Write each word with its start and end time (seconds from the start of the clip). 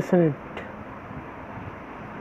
listening. 0.00 0.49